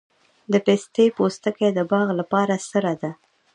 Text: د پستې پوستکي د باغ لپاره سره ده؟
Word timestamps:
د 0.51 0.53
پستې 0.65 1.05
پوستکي 1.15 1.69
د 1.77 1.79
باغ 1.91 2.07
لپاره 2.19 2.55
سره 2.69 2.91
ده؟ 3.01 3.11